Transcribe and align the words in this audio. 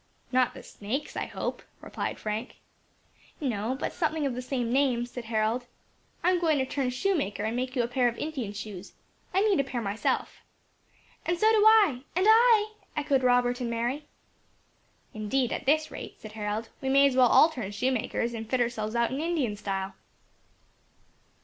"Not 0.31 0.55
the 0.55 0.63
snakes, 0.63 1.15
I 1.15 1.27
hope," 1.27 1.61
replied 1.79 2.17
Frank. 2.17 2.55
"No, 3.39 3.77
but 3.79 3.93
something 3.93 4.25
of 4.25 4.33
the 4.33 4.41
same 4.41 4.73
name," 4.73 5.05
said 5.05 5.25
Harold; 5.25 5.67
"I 6.23 6.31
am 6.31 6.39
going 6.39 6.57
to 6.57 6.65
turn 6.65 6.89
shoemaker, 6.89 7.43
and 7.43 7.55
make 7.55 7.75
you 7.75 7.83
a 7.83 7.87
pair 7.87 8.07
of 8.07 8.17
Indian 8.17 8.51
shoes. 8.51 8.93
I 9.31 9.41
need 9.47 9.59
a 9.59 9.63
pair 9.63 9.79
myself." 9.79 10.39
"And 11.23 11.37
so 11.37 11.51
do 11.51 11.63
I 11.67 12.01
and 12.15 12.25
I!" 12.27 12.71
echoed 12.97 13.21
Robert 13.21 13.61
and 13.61 13.69
Mary. 13.69 14.07
"Indeed, 15.13 15.53
at 15.53 15.67
this 15.67 15.91
rate," 15.91 16.19
said 16.19 16.31
Harold, 16.31 16.69
"we 16.81 16.89
may 16.89 17.05
as 17.07 17.15
well 17.15 17.27
all 17.29 17.49
turn 17.49 17.71
shoemakers, 17.71 18.33
and 18.33 18.49
fit 18.49 18.59
ourselves 18.59 18.95
out 18.95 19.11
in 19.11 19.19
Indian 19.19 19.55
style." 19.55 19.93